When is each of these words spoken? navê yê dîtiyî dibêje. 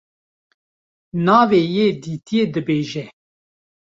navê 1.25 1.61
yê 1.75 1.87
dîtiyî 2.03 2.43
dibêje. 2.53 3.05